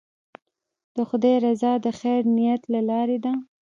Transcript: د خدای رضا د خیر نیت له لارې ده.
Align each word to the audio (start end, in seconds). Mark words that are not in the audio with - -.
د 0.95 0.97
خدای 1.09 1.35
رضا 1.45 1.71
د 1.85 1.87
خیر 1.99 2.21
نیت 2.37 2.61
له 2.73 2.79
لارې 2.89 3.17
ده. 3.23 3.33